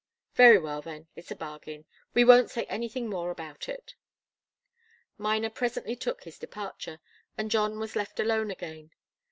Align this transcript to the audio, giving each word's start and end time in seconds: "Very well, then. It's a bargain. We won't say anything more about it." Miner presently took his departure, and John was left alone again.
"Very 0.33 0.57
well, 0.57 0.81
then. 0.81 1.09
It's 1.15 1.29
a 1.29 1.35
bargain. 1.35 1.85
We 2.15 2.25
won't 2.25 2.49
say 2.49 2.63
anything 2.63 3.07
more 3.07 3.29
about 3.29 3.69
it." 3.69 3.93
Miner 5.19 5.51
presently 5.51 5.95
took 5.95 6.23
his 6.23 6.39
departure, 6.39 6.99
and 7.37 7.51
John 7.51 7.77
was 7.77 7.95
left 7.95 8.19
alone 8.19 8.49
again. 8.49 8.93